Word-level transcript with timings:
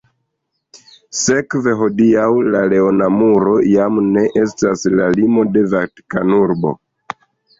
Sekve 1.17 1.73
hodiaŭ 1.81 2.23
la 2.55 2.63
leona 2.71 3.09
muro 3.19 3.53
jam 3.73 4.01
ne 4.15 4.25
estas 4.43 4.87
la 5.01 5.11
limo 5.19 5.45
de 5.59 5.63
Vatikanurbo. 5.77 6.73